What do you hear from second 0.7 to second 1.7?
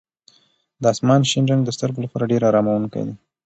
د اسمان شین رنګ د